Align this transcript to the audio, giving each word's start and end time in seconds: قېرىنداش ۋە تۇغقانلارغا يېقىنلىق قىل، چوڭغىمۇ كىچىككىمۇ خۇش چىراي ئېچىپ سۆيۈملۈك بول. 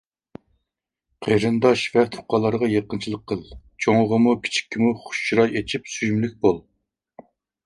قېرىنداش 1.25 1.83
ۋە 1.97 2.05
تۇغقانلارغا 2.15 2.69
يېقىنلىق 2.71 3.21
قىل، 3.33 3.43
چوڭغىمۇ 3.87 4.35
كىچىككىمۇ 4.49 4.91
خۇش 5.05 5.21
چىراي 5.29 5.55
ئېچىپ 5.63 5.95
سۆيۈملۈك 5.99 6.39
بول. 6.49 6.61